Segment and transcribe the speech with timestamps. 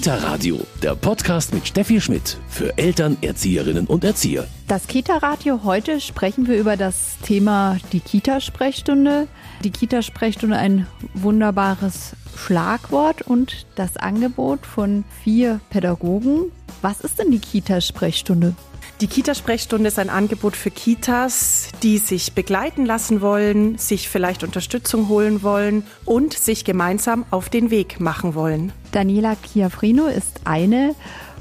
[0.00, 4.46] Kita Radio, der Podcast mit Steffi Schmidt für Eltern, Erzieherinnen und Erzieher.
[4.66, 9.28] Das Kita Radio heute sprechen wir über das Thema die Kita-Sprechstunde.
[9.62, 16.52] Die Kita-Sprechstunde ein wunderbares Schlagwort und das Angebot von vier Pädagogen.
[16.82, 18.54] Was ist denn die Kita-Sprechstunde?
[19.00, 25.08] Die Kita-Sprechstunde ist ein Angebot für Kitas, die sich begleiten lassen wollen, sich vielleicht Unterstützung
[25.08, 28.72] holen wollen und sich gemeinsam auf den Weg machen wollen.
[28.92, 30.94] Daniela Chiafrino ist eine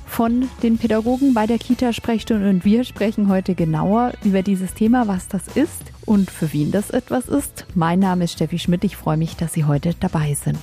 [0.10, 5.28] von den Pädagogen bei der Kita-Sprechstunde und wir sprechen heute genauer über dieses Thema, was
[5.28, 7.66] das ist und für wen das etwas ist.
[7.76, 8.84] Mein Name ist Steffi Schmidt.
[8.84, 10.60] Ich freue mich, dass Sie heute dabei sind.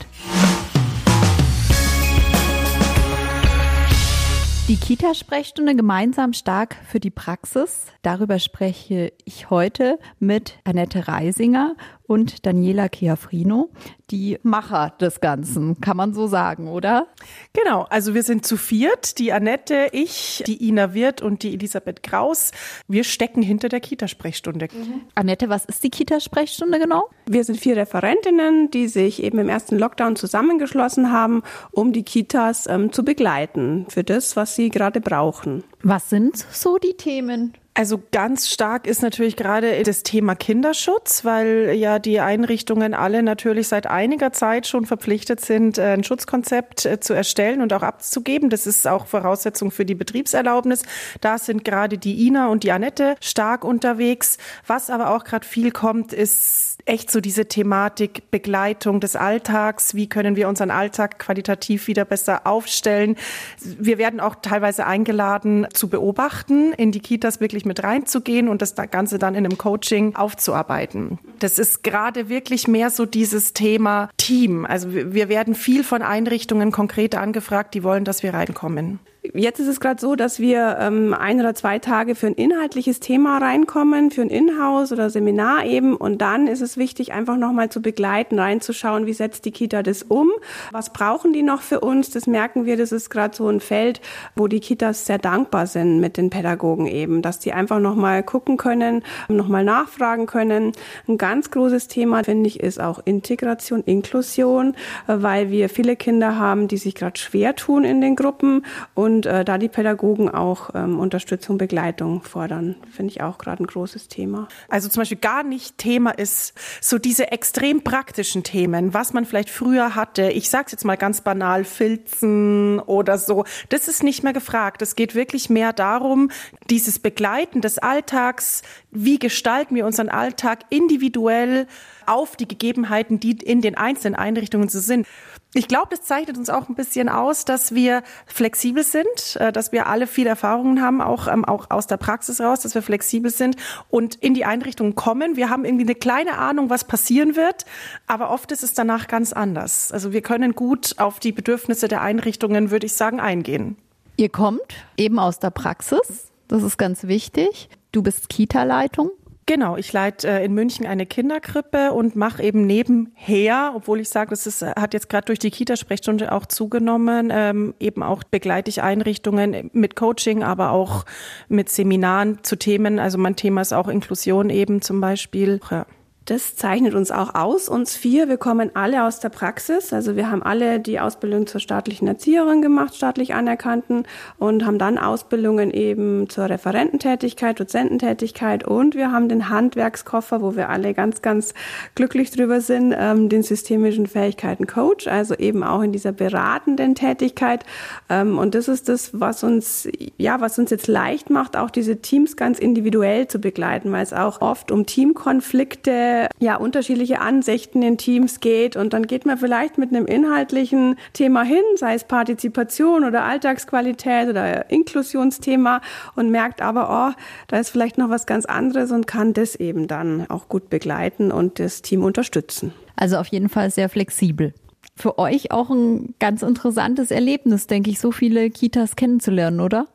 [4.68, 7.87] Die Kita-Sprechstunde gemeinsam stark für die Praxis.
[8.02, 11.76] Darüber spreche ich heute mit Annette Reisinger
[12.06, 13.70] und Daniela Chiafrino,
[14.10, 17.09] die Macher des Ganzen, kann man so sagen, oder?
[17.52, 22.02] Genau, also wir sind zu viert, die Annette, ich, die Ina Wirth und die Elisabeth
[22.02, 22.52] Kraus.
[22.88, 24.68] Wir stecken hinter der Kita-Sprechstunde.
[24.73, 25.02] Mhm.
[25.15, 27.09] Annette, was ist die Kita-Sprechstunde genau?
[27.26, 32.66] Wir sind vier Referentinnen, die sich eben im ersten Lockdown zusammengeschlossen haben, um die Kitas
[32.66, 35.65] ähm, zu begleiten für das, was sie gerade brauchen.
[35.82, 37.54] Was sind so die Themen?
[37.79, 43.69] Also ganz stark ist natürlich gerade das Thema Kinderschutz, weil ja die Einrichtungen alle natürlich
[43.69, 48.49] seit einiger Zeit schon verpflichtet sind, ein Schutzkonzept äh, zu erstellen und auch abzugeben.
[48.49, 50.85] Das ist auch Voraussetzung für die Betriebserlaubnis.
[51.21, 54.38] Da sind gerade die Ina und die Annette stark unterwegs.
[54.66, 59.95] Was aber auch gerade viel kommt, ist echt so diese Thematik Begleitung des Alltags.
[59.95, 63.16] Wie können wir unseren Alltag qualitativ wieder besser aufstellen?
[63.60, 68.75] Wir werden auch teilweise eingeladen zu beobachten, in die Kitas wirklich mit reinzugehen und das
[68.75, 71.19] Ganze dann in einem Coaching aufzuarbeiten.
[71.41, 74.64] Das ist gerade wirklich mehr so dieses Thema Team.
[74.64, 79.00] Also wir werden viel von Einrichtungen konkret angefragt, die wollen, dass wir reinkommen.
[79.34, 83.00] Jetzt ist es gerade so, dass wir ähm, ein oder zwei Tage für ein inhaltliches
[83.00, 85.97] Thema reinkommen, für ein Inhouse oder Seminar eben.
[85.97, 90.03] Und dann ist es wichtig, einfach nochmal zu begleiten, reinzuschauen, wie setzt die Kita das
[90.03, 90.31] um?
[90.72, 92.10] Was brauchen die noch für uns?
[92.10, 94.00] Das merken wir, das ist gerade so ein Feld,
[94.34, 98.56] wo die Kitas sehr dankbar sind mit den Pädagogen eben, dass die einfach nochmal gucken
[98.56, 100.72] können, nochmal nachfragen können.
[101.09, 104.75] Ein ganz großes Thema, finde ich, ist auch Integration, Inklusion,
[105.06, 109.25] weil wir viele Kinder haben, die sich gerade schwer tun in den Gruppen und und
[109.25, 114.09] äh, da die Pädagogen auch ähm, Unterstützung, Begleitung fordern, finde ich auch gerade ein großes
[114.09, 114.47] Thema.
[114.69, 119.49] Also zum Beispiel gar nicht Thema ist so diese extrem praktischen Themen, was man vielleicht
[119.49, 120.31] früher hatte.
[120.31, 123.44] Ich sage es jetzt mal ganz banal, Filzen oder so.
[123.71, 124.82] Das ist nicht mehr gefragt.
[124.82, 126.31] Es geht wirklich mehr darum,
[126.69, 128.60] dieses Begleiten des Alltags.
[128.91, 131.66] Wie gestalten wir unseren Alltag individuell
[132.04, 135.06] auf die Gegebenheiten, die in den einzelnen Einrichtungen so sind.
[135.56, 139.72] Ich glaube, das zeichnet uns auch ein bisschen aus, dass wir flexibel sind, äh, dass
[139.72, 143.30] wir alle viel Erfahrungen haben, auch, ähm, auch aus der Praxis raus, dass wir flexibel
[143.30, 143.56] sind
[143.88, 145.36] und in die Einrichtungen kommen.
[145.36, 147.64] Wir haben irgendwie eine kleine Ahnung, was passieren wird,
[148.06, 149.92] aber oft ist es danach ganz anders.
[149.92, 153.78] Also wir können gut auf die Bedürfnisse der Einrichtungen, würde ich sagen, eingehen.
[154.18, 154.60] Ihr kommt
[154.98, 156.30] eben aus der Praxis.
[156.48, 157.70] Das ist ganz wichtig.
[157.92, 159.10] Du bist Kita-Leitung.
[159.48, 164.30] Genau, ich leite äh, in München eine Kinderkrippe und mache eben nebenher, obwohl ich sage,
[164.30, 168.82] das ist, hat jetzt gerade durch die Kita-Sprechstunde auch zugenommen, ähm, eben auch begleite ich
[168.82, 171.04] Einrichtungen mit Coaching, aber auch
[171.48, 172.98] mit Seminaren zu Themen.
[172.98, 175.60] Also mein Thema ist auch Inklusion eben zum Beispiel.
[175.70, 175.86] Ja.
[176.26, 178.28] Das zeichnet uns auch aus, uns vier.
[178.28, 179.92] Wir kommen alle aus der Praxis.
[179.92, 184.03] Also wir haben alle die Ausbildung zur staatlichen Erzieherin gemacht, staatlich anerkannten,
[184.36, 190.69] und haben dann Ausbildungen eben zur Referententätigkeit, Dozententätigkeit und wir haben den Handwerkskoffer, wo wir
[190.69, 191.54] alle ganz, ganz
[191.94, 197.65] glücklich drüber sind, ähm, den systemischen Fähigkeiten Coach, also eben auch in dieser beratenden Tätigkeit.
[198.09, 201.98] Ähm, und das ist das, was uns, ja, was uns jetzt leicht macht, auch diese
[202.03, 207.99] Teams ganz individuell zu begleiten, weil es auch oft um Teamkonflikte ja, unterschiedliche Ansichten in
[207.99, 208.77] Teams geht.
[208.77, 214.28] Und dann geht man vielleicht mit einem inhaltlichen Thema hin, sei es Partizipation oder Alltagsqualität
[214.28, 215.80] oder Inklusionsthema
[216.15, 219.86] und merkt aber, oh, da ist vielleicht noch was ganz anderes und kann das eben
[219.86, 222.72] dann auch gut begleiten und das Team unterstützen.
[222.97, 224.53] Also auf jeden Fall sehr flexibel
[224.97, 229.86] für euch auch ein ganz interessantes Erlebnis, denke ich, so viele Kitas kennenzulernen, oder?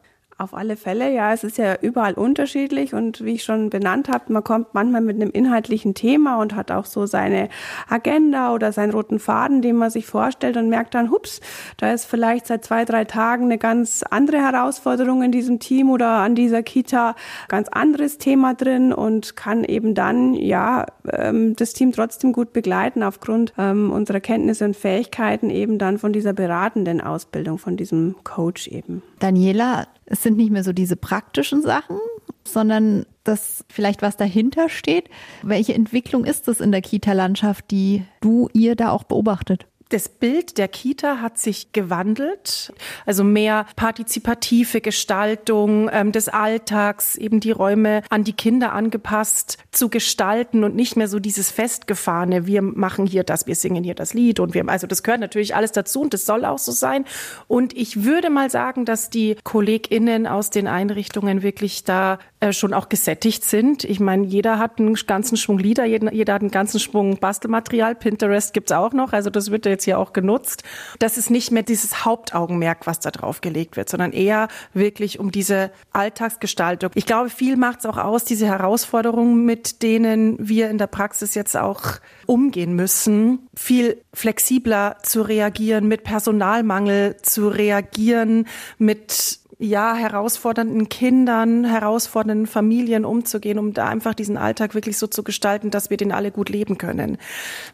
[0.41, 1.31] Auf alle Fälle, ja.
[1.33, 5.17] Es ist ja überall unterschiedlich und wie ich schon benannt habe, man kommt manchmal mit
[5.17, 7.47] einem inhaltlichen Thema und hat auch so seine
[7.87, 11.41] Agenda oder seinen roten Faden, den man sich vorstellt und merkt dann, hups,
[11.77, 16.07] da ist vielleicht seit zwei, drei Tagen eine ganz andere Herausforderung in diesem Team oder
[16.07, 17.15] an dieser Kita,
[17.47, 23.03] ganz anderes Thema drin und kann eben dann, ja, ähm, das Team trotzdem gut begleiten
[23.03, 28.67] aufgrund ähm, unserer Kenntnisse und Fähigkeiten eben dann von dieser beratenden Ausbildung, von diesem Coach
[28.69, 29.03] eben.
[29.19, 31.97] Daniela, es sind nicht mehr so diese praktischen Sachen,
[32.45, 35.09] sondern das vielleicht, was dahinter steht.
[35.41, 39.67] Welche Entwicklung ist es in der Kita-Landschaft, die du ihr da auch beobachtet?
[39.91, 42.71] Das Bild der Kita hat sich gewandelt,
[43.05, 49.89] also mehr partizipative Gestaltung ähm, des Alltags, eben die Räume an die Kinder angepasst zu
[49.89, 54.13] gestalten und nicht mehr so dieses festgefahrene, wir machen hier das, wir singen hier das
[54.13, 57.03] Lied und wir, also das gehört natürlich alles dazu und das soll auch so sein.
[57.49, 62.73] Und ich würde mal sagen, dass die KollegInnen aus den Einrichtungen wirklich da äh, schon
[62.73, 63.83] auch gesättigt sind.
[63.83, 67.93] Ich meine, jeder hat einen ganzen Schwung Lieder, jeder, jeder hat einen ganzen Schwung Bastelmaterial,
[67.93, 70.63] Pinterest gibt's auch noch, also das wird jetzt jetzt hier auch genutzt.
[70.99, 75.31] Das ist nicht mehr dieses Hauptaugenmerk, was da drauf gelegt wird, sondern eher wirklich um
[75.31, 76.91] diese Alltagsgestaltung.
[76.93, 81.35] Ich glaube, viel macht es auch aus, diese Herausforderungen, mit denen wir in der Praxis
[81.35, 81.81] jetzt auch
[82.27, 88.47] umgehen müssen, viel flexibler zu reagieren, mit Personalmangel zu reagieren,
[88.77, 95.23] mit ja, herausfordernden Kindern, herausfordernden Familien umzugehen, um da einfach diesen Alltag wirklich so zu
[95.23, 97.17] gestalten, dass wir den alle gut leben können.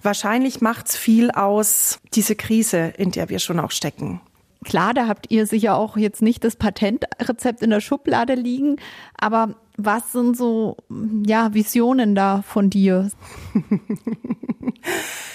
[0.03, 4.19] Wahrscheinlich macht's viel aus, diese Krise, in der wir schon auch stecken.
[4.65, 8.75] Klar, da habt ihr sicher auch jetzt nicht das Patentrezept in der Schublade liegen,
[9.17, 10.75] aber was sind so,
[11.25, 13.09] ja, Visionen da von dir?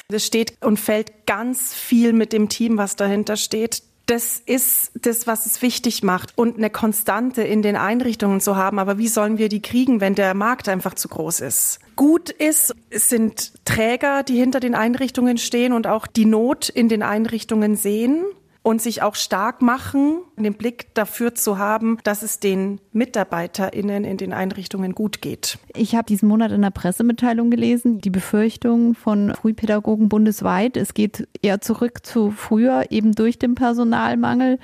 [0.09, 5.27] Das steht und fällt ganz viel mit dem Team, was dahinter steht das ist das,
[5.27, 8.79] was es wichtig macht und eine Konstante in den Einrichtungen zu haben.
[8.79, 11.79] Aber wie sollen wir die kriegen, wenn der Markt einfach zu groß ist?
[11.97, 16.89] Gut ist, es sind Träger, die hinter den Einrichtungen stehen und auch die Not in
[16.89, 18.25] den Einrichtungen sehen
[18.63, 24.17] und sich auch stark machen, den Blick dafür zu haben, dass es den MitarbeiterInnen in
[24.17, 25.59] den Einrichtungen gut geht.
[25.75, 31.29] Ich habe diesen Monat in der Pressemitteilung gelesen, die Befürchtung von Frühpädagogen bundesweit, es geht
[31.43, 34.59] eher zurück zu früher, eben durch den Personalmangel.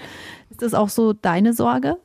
[0.50, 1.98] Ist das auch so deine Sorge?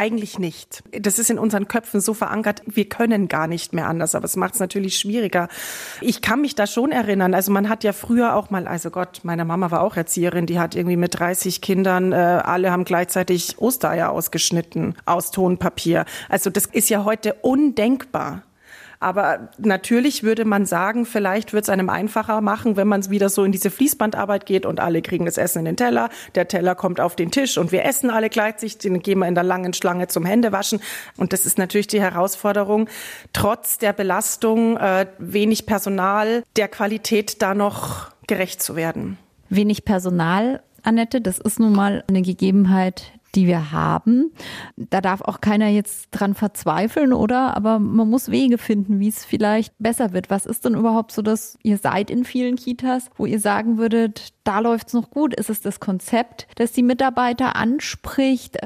[0.00, 0.82] Eigentlich nicht.
[0.98, 4.34] Das ist in unseren Köpfen so verankert, wir können gar nicht mehr anders, aber es
[4.34, 5.48] macht es natürlich schwieriger.
[6.00, 9.20] Ich kann mich da schon erinnern, also man hat ja früher auch mal, also Gott,
[9.24, 13.58] meine Mama war auch Erzieherin, die hat irgendwie mit 30 Kindern, äh, alle haben gleichzeitig
[13.58, 16.06] Ostereier ausgeschnitten aus Tonpapier.
[16.30, 18.44] Also das ist ja heute undenkbar.
[19.00, 23.44] Aber natürlich würde man sagen, vielleicht wird es einem einfacher machen, wenn man wieder so
[23.44, 26.10] in diese Fließbandarbeit geht und alle kriegen das Essen in den Teller.
[26.34, 28.76] Der Teller kommt auf den Tisch und wir essen alle gleichzeitig.
[28.78, 30.80] Dann gehen wir in der langen Schlange zum Händewaschen.
[31.16, 32.88] Und das ist natürlich die Herausforderung,
[33.32, 39.16] trotz der Belastung, äh, wenig Personal, der Qualität da noch gerecht zu werden.
[39.48, 44.32] Wenig Personal Annette, das ist nun mal eine Gegebenheit, die wir haben.
[44.76, 47.56] Da darf auch keiner jetzt dran verzweifeln, oder?
[47.56, 50.30] Aber man muss Wege finden, wie es vielleicht besser wird.
[50.30, 54.32] Was ist denn überhaupt so, dass ihr seid in vielen Kitas, wo ihr sagen würdet,
[54.44, 55.34] da läuft's noch gut?
[55.34, 58.58] Ist es das Konzept, das die Mitarbeiter anspricht?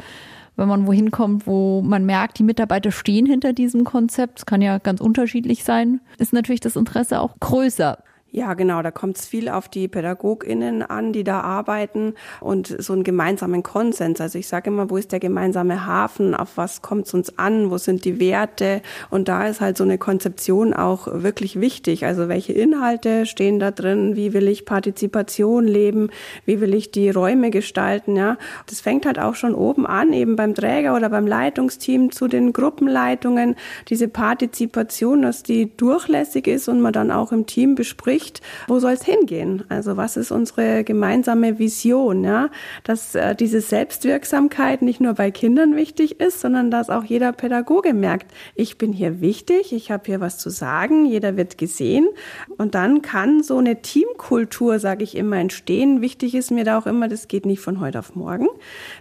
[0.57, 4.63] wenn man wohin kommt, wo man merkt, die Mitarbeiter stehen hinter diesem Konzept, es kann
[4.63, 7.99] ja ganz unterschiedlich sein, ist natürlich das Interesse auch größer.
[8.37, 12.93] Ja, genau, da kommt es viel auf die PädagogInnen an, die da arbeiten und so
[12.93, 14.21] einen gemeinsamen Konsens.
[14.21, 17.71] Also ich sage immer, wo ist der gemeinsame Hafen, auf was kommt es uns an,
[17.71, 18.83] wo sind die Werte?
[19.09, 22.07] Und da ist halt so eine Konzeption auch wirklich wichtig.
[22.07, 26.11] Also welche Inhalte stehen da drin, wie will ich Partizipation leben,
[26.45, 28.37] wie will ich die Räume gestalten, ja.
[28.67, 32.53] Das fängt halt auch schon oben an, eben beim Träger oder beim Leitungsteam zu den
[32.53, 33.55] Gruppenleitungen,
[33.89, 38.79] diese Partizipation, dass die durchlässig ist und man dann auch im Team bespricht, Sicht, wo
[38.79, 39.65] soll es hingehen?
[39.69, 42.25] Also was ist unsere gemeinsame Vision?
[42.25, 42.49] Ja?
[42.83, 47.93] Dass äh, diese Selbstwirksamkeit nicht nur bei Kindern wichtig ist, sondern dass auch jeder Pädagoge
[47.93, 52.09] merkt, ich bin hier wichtig, ich habe hier was zu sagen, jeder wird gesehen
[52.57, 56.01] und dann kann so eine Teamkultur, sage ich immer, entstehen.
[56.01, 58.49] Wichtig ist mir da auch immer, das geht nicht von heute auf morgen,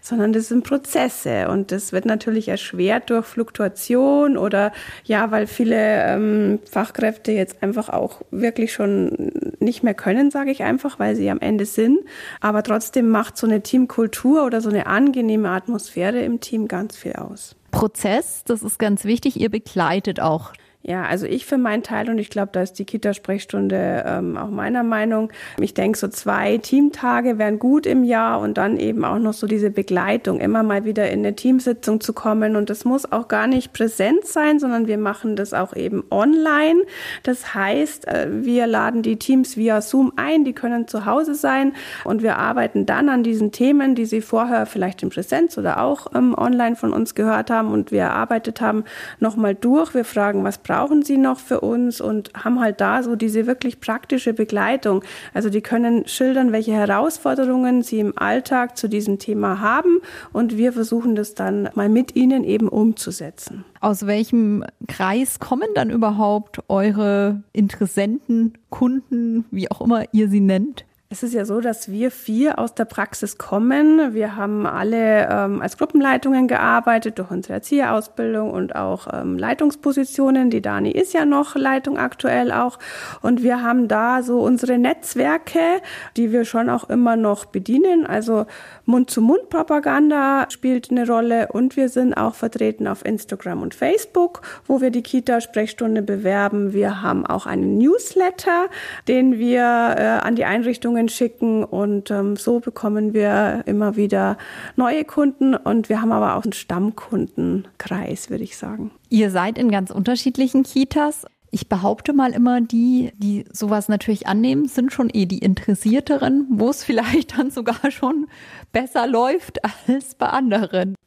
[0.02, 4.74] sondern das sind Prozesse und das wird natürlich erschwert durch Fluktuation oder
[5.06, 9.13] ja, weil viele ähm, Fachkräfte jetzt einfach auch wirklich schon
[9.60, 12.00] nicht mehr können, sage ich einfach, weil sie am Ende sind.
[12.42, 17.14] Aber trotzdem macht so eine Teamkultur oder so eine angenehme Atmosphäre im Team ganz viel
[17.14, 17.56] aus.
[17.72, 19.40] Prozess, das ist ganz wichtig.
[19.40, 20.54] Ihr begleitet auch
[20.86, 24.50] Ja, also ich für meinen Teil und ich glaube, da ist die Kita-Sprechstunde ähm, auch
[24.50, 25.32] meiner Meinung.
[25.58, 29.48] Ich denke, so zwei Teamtage wären gut im Jahr und dann eben auch noch so
[29.48, 32.58] diese Begleitung, immer mal wieder in eine Teamsitzung zu kommen.
[32.58, 36.82] Und das muss auch gar nicht präsent sein, sondern wir machen das auch eben online.
[37.24, 41.72] Das heißt, äh, wir laden die Teams via Zoom ein, die können zu Hause sein
[42.04, 46.08] und wir arbeiten dann an diesen Themen, die sie vorher vielleicht in Präsenz oder auch
[46.14, 48.84] ähm, online von uns gehört haben und wir erarbeitet haben,
[49.22, 49.94] nochmal durch.
[49.94, 53.80] Wir fragen, was brauchen Sie noch für uns und haben halt da so diese wirklich
[53.80, 55.04] praktische Begleitung.
[55.32, 60.00] Also die können schildern, welche Herausforderungen sie im Alltag zu diesem Thema haben
[60.32, 63.66] und wir versuchen das dann mal mit ihnen eben umzusetzen.
[63.82, 70.86] Aus welchem Kreis kommen dann überhaupt eure Interessenten, Kunden, wie auch immer ihr sie nennt?
[71.14, 74.16] Es ist ja so, dass wir vier aus der Praxis kommen.
[74.16, 80.50] Wir haben alle ähm, als Gruppenleitungen gearbeitet durch unsere Erzieherausbildung und auch ähm, Leitungspositionen.
[80.50, 82.80] Die Dani ist ja noch Leitung aktuell auch.
[83.22, 85.84] Und wir haben da so unsere Netzwerke,
[86.18, 88.08] die wir schon auch immer noch bedienen.
[88.08, 88.48] Also
[88.86, 94.90] Mund-zu-Mund-Propaganda spielt eine Rolle und wir sind auch vertreten auf Instagram und Facebook, wo wir
[94.90, 96.74] die Kita-Sprechstunde bewerben.
[96.74, 98.66] Wir haben auch einen Newsletter,
[99.08, 104.38] den wir äh, an die Einrichtungen Bestellungen schicken und ähm, so bekommen wir immer wieder
[104.76, 108.92] neue Kunden und wir haben aber auch einen Stammkundenkreis, würde ich sagen.
[109.10, 111.26] Ihr seid in ganz unterschiedlichen Kitas.
[111.52, 116.70] Ich behaupte mal immer, die, die sowas natürlich annehmen, sind schon eh die Interessierteren, wo
[116.70, 118.28] es vielleicht dann sogar schon
[118.72, 120.96] besser läuft als bei anderen.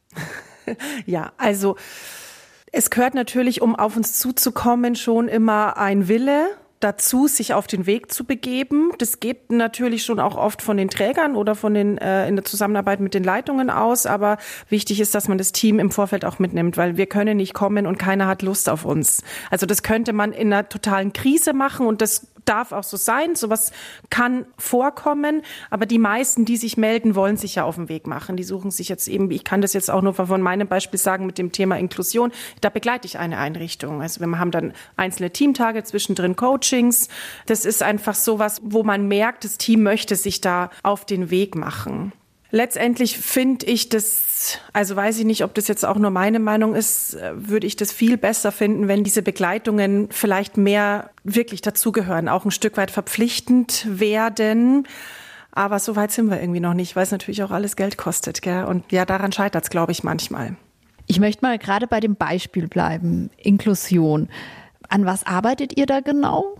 [1.05, 1.77] Ja, also
[2.73, 7.85] es gehört natürlich, um auf uns zuzukommen, schon immer ein Wille dazu, sich auf den
[7.85, 8.91] Weg zu begeben.
[8.99, 12.45] Das geht natürlich schon auch oft von den Trägern oder von den äh, in der
[12.45, 14.37] Zusammenarbeit mit den Leitungen aus, aber
[14.69, 17.87] wichtig ist, dass man das Team im Vorfeld auch mitnimmt, weil wir können nicht kommen
[17.87, 19.23] und keiner hat Lust auf uns.
[19.49, 23.35] Also das könnte man in einer totalen Krise machen und das darf auch so sein.
[23.35, 23.71] Sowas
[24.09, 25.41] kann vorkommen.
[25.69, 28.37] Aber die meisten, die sich melden, wollen sich ja auf den Weg machen.
[28.37, 31.25] Die suchen sich jetzt eben, ich kann das jetzt auch nur von meinem Beispiel sagen
[31.25, 32.31] mit dem Thema Inklusion.
[32.61, 34.01] Da begleite ich eine Einrichtung.
[34.01, 37.09] Also wir haben dann einzelne Teamtage, zwischendrin Coachings.
[37.45, 41.55] Das ist einfach sowas, wo man merkt, das Team möchte sich da auf den Weg
[41.55, 42.13] machen.
[42.49, 46.75] Letztendlich finde ich das, also weiß ich nicht, ob das jetzt auch nur meine Meinung
[46.75, 52.45] ist, würde ich das viel besser finden, wenn diese Begleitungen vielleicht mehr wirklich dazugehören, auch
[52.45, 54.87] ein Stück weit verpflichtend werden.
[55.51, 58.41] Aber so weit sind wir irgendwie noch nicht, weil es natürlich auch alles Geld kostet.
[58.41, 58.63] Gell?
[58.63, 60.55] Und ja, daran scheitert es, glaube ich, manchmal.
[61.07, 64.29] Ich möchte mal gerade bei dem Beispiel bleiben, Inklusion.
[64.87, 66.55] An was arbeitet ihr da genau?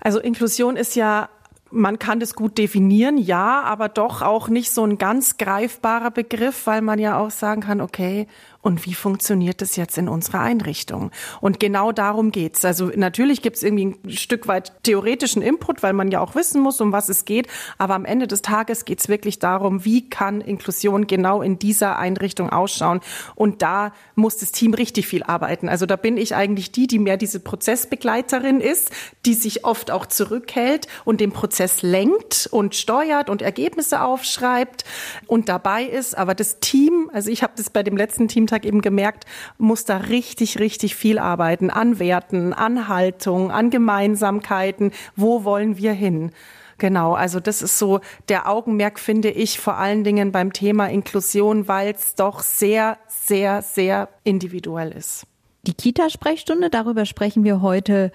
[0.00, 1.30] Also Inklusion ist ja
[1.72, 6.66] man kann das gut definieren, ja, aber doch auch nicht so ein ganz greifbarer Begriff,
[6.66, 8.26] weil man ja auch sagen kann, okay,
[8.62, 11.10] und wie funktioniert das jetzt in unserer Einrichtung?
[11.40, 12.64] Und genau darum geht's.
[12.64, 16.80] Also natürlich gibt's irgendwie ein Stück weit theoretischen Input, weil man ja auch wissen muss,
[16.80, 17.48] um was es geht.
[17.76, 22.50] Aber am Ende des Tages geht's wirklich darum, wie kann Inklusion genau in dieser Einrichtung
[22.50, 23.00] ausschauen?
[23.34, 25.68] Und da muss das Team richtig viel arbeiten.
[25.68, 28.92] Also da bin ich eigentlich die, die mehr diese Prozessbegleiterin ist,
[29.26, 34.84] die sich oft auch zurückhält und den Prozess lenkt und steuert und Ergebnisse aufschreibt
[35.26, 36.16] und dabei ist.
[36.16, 39.24] Aber das Team, also ich habe das bei dem letzten Team Tag eben gemerkt,
[39.58, 44.92] muss da richtig, richtig viel arbeiten an Werten, an Haltung, an Gemeinsamkeiten.
[45.16, 46.30] Wo wollen wir hin?
[46.78, 51.68] Genau, also das ist so der Augenmerk, finde ich, vor allen Dingen beim Thema Inklusion,
[51.68, 55.26] weil es doch sehr, sehr, sehr individuell ist.
[55.62, 58.10] Die Kita-Sprechstunde, darüber sprechen wir heute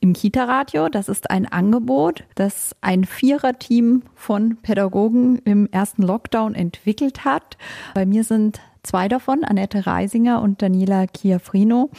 [0.00, 0.88] im Kita-Radio.
[0.88, 7.56] Das ist ein Angebot, das ein Viererteam von Pädagogen im ersten Lockdown entwickelt hat.
[7.94, 11.90] Bei mir sind zwei davon, Annette Reisinger und Daniela Chiafrino,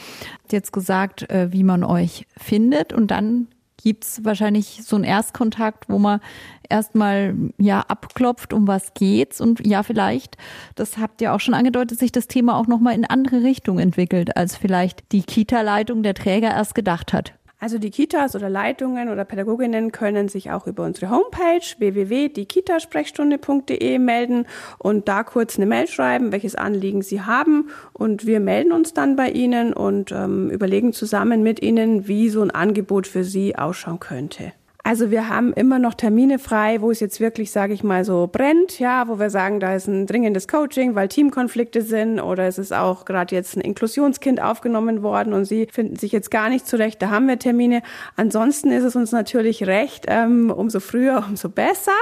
[0.50, 2.92] jetzt gesagt, äh, wie man euch findet.
[2.92, 3.48] Und dann
[3.82, 6.20] gibt's wahrscheinlich so einen Erstkontakt, wo man
[6.68, 9.40] erstmal ja abklopft, um was geht's.
[9.40, 10.36] Und ja vielleicht,
[10.74, 14.36] das habt ihr auch schon angedeutet, sich das Thema auch nochmal in andere Richtung entwickelt,
[14.36, 17.34] als vielleicht die Kita-Leitung der Träger erst gedacht hat.
[17.64, 24.44] Also die Kitas oder Leitungen oder Pädagoginnen können sich auch über unsere Homepage www.diekitasprechstunde.de melden
[24.76, 29.16] und da kurz eine Mail schreiben, welches Anliegen sie haben und wir melden uns dann
[29.16, 33.98] bei Ihnen und ähm, überlegen zusammen mit Ihnen, wie so ein Angebot für Sie ausschauen
[33.98, 34.52] könnte.
[34.86, 38.28] Also wir haben immer noch Termine frei, wo es jetzt wirklich, sage ich mal, so
[38.30, 42.58] brennt, ja, wo wir sagen, da ist ein dringendes Coaching, weil Teamkonflikte sind oder es
[42.58, 46.68] ist auch gerade jetzt ein Inklusionskind aufgenommen worden und sie finden sich jetzt gar nicht
[46.68, 47.80] zurecht, da haben wir Termine.
[48.16, 51.92] Ansonsten ist es uns natürlich recht, ähm, umso früher, umso besser.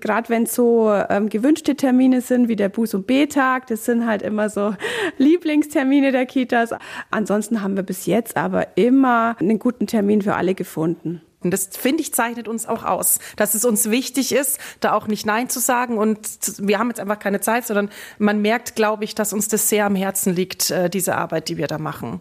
[0.00, 4.06] Gerade wenn es so ähm, gewünschte Termine sind, wie der Buß- und B-Tag, das sind
[4.06, 4.74] halt immer so
[5.18, 6.70] Lieblingstermine der Kitas.
[7.10, 11.20] Ansonsten haben wir bis jetzt aber immer einen guten Termin für alle gefunden.
[11.42, 15.06] Und das finde ich zeichnet uns auch aus, dass es uns wichtig ist, da auch
[15.06, 15.96] nicht Nein zu sagen.
[15.96, 16.20] Und
[16.58, 19.86] wir haben jetzt einfach keine Zeit, sondern man merkt, glaube ich, dass uns das sehr
[19.86, 22.20] am Herzen liegt, äh, diese Arbeit, die wir da machen.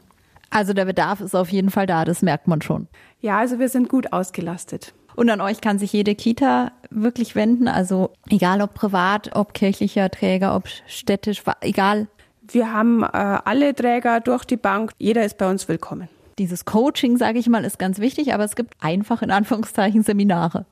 [0.50, 2.88] Also der Bedarf ist auf jeden Fall da, das merkt man schon.
[3.22, 4.94] Ja, also wir sind gut ausgelastet.
[5.16, 10.10] Und an euch kann sich jede Kita wirklich wenden, also egal ob privat, ob kirchlicher
[10.10, 12.08] Träger, ob städtisch, egal.
[12.48, 16.08] Wir haben äh, alle Träger durch die Bank, jeder ist bei uns willkommen
[16.40, 20.66] dieses Coaching, sage ich mal, ist ganz wichtig, aber es gibt einfach in Anführungszeichen Seminare.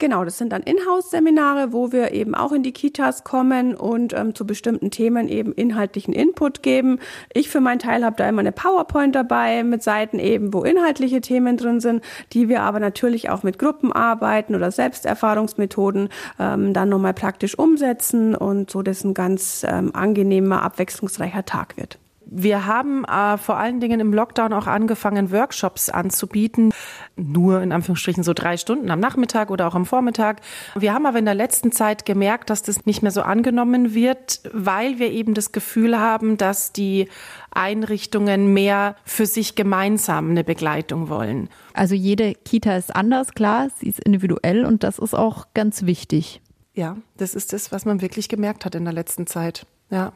[0.00, 4.34] Genau, das sind dann Inhouse-Seminare, wo wir eben auch in die Kitas kommen und ähm,
[4.34, 7.00] zu bestimmten Themen eben inhaltlichen Input geben.
[7.34, 11.20] Ich für meinen Teil habe da immer eine PowerPoint dabei mit Seiten eben, wo inhaltliche
[11.20, 12.02] Themen drin sind,
[12.32, 18.70] die wir aber natürlich auch mit Gruppenarbeiten oder Selbsterfahrungsmethoden ähm, dann nochmal praktisch umsetzen und
[18.70, 21.98] so dass ein ganz ähm, angenehmer, abwechslungsreicher Tag wird.
[22.32, 26.72] Wir haben äh, vor allen Dingen im Lockdown auch angefangen, Workshops anzubieten.
[27.16, 30.40] Nur in Anführungsstrichen so drei Stunden am Nachmittag oder auch am Vormittag.
[30.76, 34.42] Wir haben aber in der letzten Zeit gemerkt, dass das nicht mehr so angenommen wird,
[34.52, 37.08] weil wir eben das Gefühl haben, dass die
[37.50, 41.48] Einrichtungen mehr für sich gemeinsam eine Begleitung wollen.
[41.74, 46.40] Also jede Kita ist anders, klar, sie ist individuell und das ist auch ganz wichtig.
[46.74, 49.66] Ja, das ist das, was man wirklich gemerkt hat in der letzten Zeit.
[49.90, 50.12] Ja.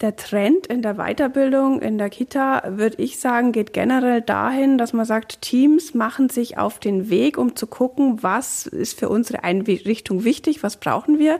[0.00, 4.92] Der Trend in der Weiterbildung in der Kita, würde ich sagen, geht generell dahin, dass
[4.92, 9.44] man sagt, Teams machen sich auf den Weg, um zu gucken, was ist für unsere
[9.44, 11.38] Einrichtung wichtig, was brauchen wir.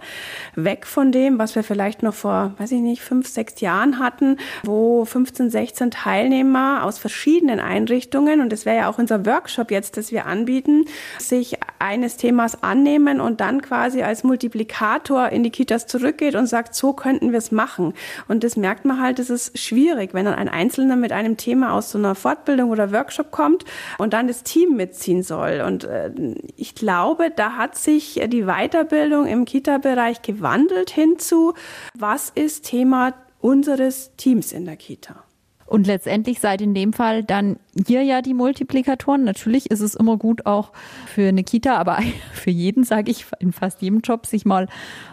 [0.55, 4.37] Weg von dem, was wir vielleicht noch vor, weiß ich nicht, fünf, sechs Jahren hatten,
[4.63, 9.97] wo 15, 16 Teilnehmer aus verschiedenen Einrichtungen, und das wäre ja auch unser Workshop jetzt,
[9.97, 10.85] das wir anbieten,
[11.19, 16.77] sich eines Themas annehmen und dann quasi als Multiplikator in die Kitas zurückgeht und sagt,
[16.77, 17.95] so könnten wir es machen.
[18.29, 21.73] Und das merkt man halt, es ist schwierig, wenn dann ein Einzelner mit einem Thema
[21.73, 23.65] aus so einer Fortbildung oder Workshop kommt
[23.99, 25.63] und dann das Team mitziehen soll.
[25.67, 26.11] Und äh,
[26.57, 31.55] ich glaube, da hat sich die Weiterbildung im Kita-Bereich gewandelt hinzu,
[31.99, 35.25] was ist Thema unseres Teams in der Kita.
[35.67, 37.57] Und letztendlich seid in dem Fall dann
[37.89, 39.25] ihr ja die Multiplikatoren.
[39.25, 40.73] Natürlich ist es immer gut auch
[41.07, 41.99] für eine Kita, aber
[42.35, 44.69] für jeden, sage ich, in fast jedem Job, sich mal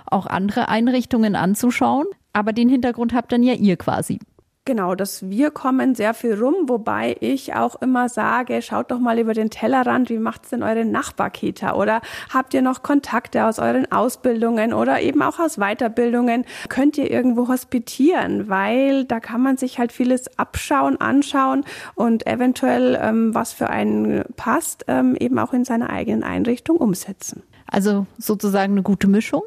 [0.06, 2.06] auch andere Einrichtungen anzuschauen.
[2.34, 4.20] Aber den Hintergrund habt dann ja ihr quasi.
[4.64, 9.18] Genau, das Wir kommen sehr viel rum, wobei ich auch immer sage, schaut doch mal
[9.18, 11.74] über den Tellerrand, wie macht's denn eure Nachbarkita?
[11.74, 12.00] Oder
[12.32, 16.46] habt ihr noch Kontakte aus euren Ausbildungen oder eben auch aus Weiterbildungen?
[16.70, 18.50] Könnt ihr irgendwo hospitieren?
[18.50, 24.25] Weil da kann man sich halt vieles abschauen, anschauen und eventuell, ähm, was für einen
[24.38, 27.42] passt, ähm, eben auch in seiner eigenen Einrichtung umsetzen.
[27.66, 29.42] Also sozusagen eine gute Mischung?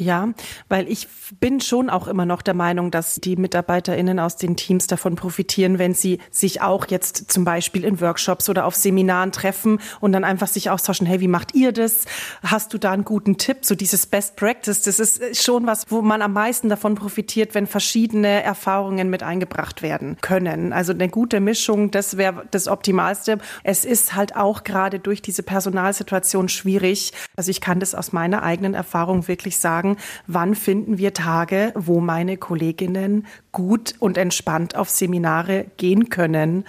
[0.00, 0.30] Ja,
[0.70, 1.08] weil ich
[1.40, 5.78] bin schon auch immer noch der Meinung, dass die MitarbeiterInnen aus den Teams davon profitieren,
[5.78, 10.24] wenn sie sich auch jetzt zum Beispiel in Workshops oder auf Seminaren treffen und dann
[10.24, 12.06] einfach sich austauschen, hey, wie macht ihr das?
[12.42, 13.58] Hast du da einen guten Tipp?
[13.60, 17.66] So dieses Best Practice, das ist schon was, wo man am meisten davon profitiert, wenn
[17.66, 20.72] verschiedene Erfahrungen mit eingebracht werden können.
[20.72, 23.36] Also eine gute Mischung, das wäre das Optimalste.
[23.64, 27.12] Es ist halt auch gerade durch diese Personalsituation schwierig.
[27.36, 31.72] Also ich kann das aus meiner eigenen Erfahrung wirklich sagen, fragen, wann finden wir Tage,
[31.74, 36.64] wo meine Kolleginnen gut und entspannt auf Seminare gehen können,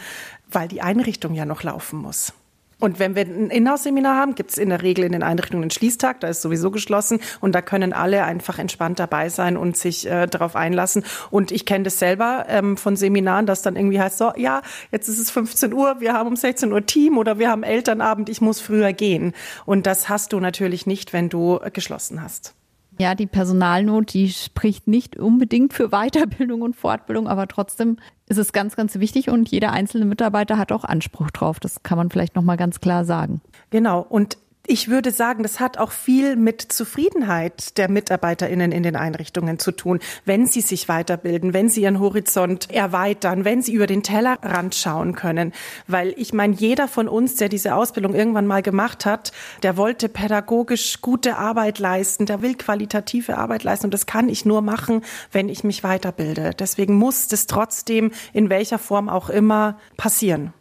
[0.52, 2.34] weil die Einrichtung ja noch laufen muss.
[2.80, 5.70] Und wenn wir ein Inhouse-Seminar haben, gibt es in der Regel in den Einrichtungen einen
[5.70, 10.10] Schließtag, da ist sowieso geschlossen und da können alle einfach entspannt dabei sein und sich
[10.10, 11.04] äh, darauf einlassen.
[11.30, 15.08] Und ich kenne das selber ähm, von Seminaren, dass dann irgendwie heißt, so, ja, jetzt
[15.10, 18.42] ist es 15 Uhr, wir haben um 16 Uhr Team oder wir haben Elternabend, ich
[18.42, 19.34] muss früher gehen.
[19.68, 22.56] Und das hast du natürlich nicht, wenn du geschlossen hast.
[23.00, 28.54] Ja, die Personalnot, die spricht nicht unbedingt für Weiterbildung und Fortbildung, aber trotzdem ist es
[28.54, 31.60] ganz, ganz wichtig und jeder einzelne Mitarbeiter hat auch Anspruch drauf.
[31.60, 33.42] Das kann man vielleicht nochmal ganz klar sagen.
[33.70, 34.02] Genau.
[34.02, 39.58] Und ich würde sagen, das hat auch viel mit Zufriedenheit der MitarbeiterInnen in den Einrichtungen
[39.58, 44.04] zu tun, wenn sie sich weiterbilden, wenn sie ihren Horizont erweitern, wenn sie über den
[44.04, 45.52] Tellerrand schauen können.
[45.88, 49.32] Weil ich meine, jeder von uns, der diese Ausbildung irgendwann mal gemacht hat,
[49.64, 53.88] der wollte pädagogisch gute Arbeit leisten, der will qualitative Arbeit leisten.
[53.88, 56.52] Und das kann ich nur machen, wenn ich mich weiterbilde.
[56.58, 60.54] Deswegen muss das trotzdem in welcher Form auch immer passieren.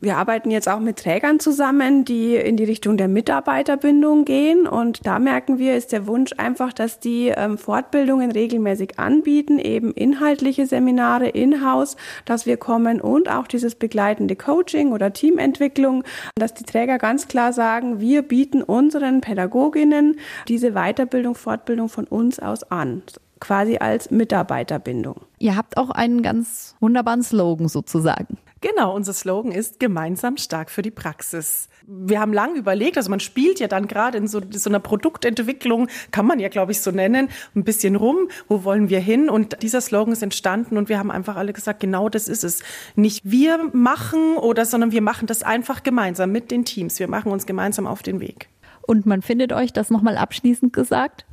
[0.00, 4.66] Wir arbeiten jetzt auch mit Trägern zusammen, die in die Richtung der Mitarbeiterbindung gehen.
[4.66, 9.92] Und da merken wir, ist der Wunsch einfach, dass die ähm, Fortbildungen regelmäßig anbieten, eben
[9.92, 16.04] inhaltliche Seminare in-house, dass wir kommen und auch dieses begleitende Coaching oder Teamentwicklung,
[16.36, 22.38] dass die Träger ganz klar sagen, wir bieten unseren Pädagoginnen diese Weiterbildung, Fortbildung von uns
[22.38, 23.02] aus an
[23.40, 25.20] quasi als Mitarbeiterbindung.
[25.38, 28.38] Ihr habt auch einen ganz wunderbaren Slogan sozusagen.
[28.68, 31.68] Genau, unser Slogan ist gemeinsam stark für die Praxis.
[31.86, 35.86] Wir haben lange überlegt, also man spielt ja dann gerade in so, so einer Produktentwicklung,
[36.10, 39.30] kann man ja, glaube ich, so nennen, ein bisschen rum, wo wollen wir hin?
[39.30, 42.60] Und dieser Slogan ist entstanden und wir haben einfach alle gesagt, genau das ist es.
[42.96, 46.98] Nicht wir machen oder, sondern wir machen das einfach gemeinsam mit den Teams.
[46.98, 48.48] Wir machen uns gemeinsam auf den Weg.
[48.82, 51.24] Und man findet euch das nochmal abschließend gesagt?